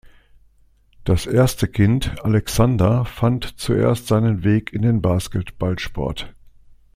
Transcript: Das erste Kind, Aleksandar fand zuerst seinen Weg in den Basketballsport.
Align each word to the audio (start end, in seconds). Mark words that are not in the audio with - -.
Das 1.03 1.27
erste 1.27 1.67
Kind, 1.67 2.25
Aleksandar 2.25 3.05
fand 3.05 3.59
zuerst 3.59 4.07
seinen 4.07 4.43
Weg 4.43 4.73
in 4.73 4.81
den 4.81 4.99
Basketballsport. 4.99 6.33